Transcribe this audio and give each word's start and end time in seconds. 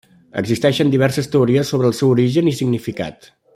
Existeixen 0.41 0.93
diverses 0.93 1.29
teories 1.35 1.73
sobre 1.75 1.91
el 1.91 1.95
seu 1.99 2.15
origen 2.17 2.51
i 2.53 2.57
significat. 2.63 3.31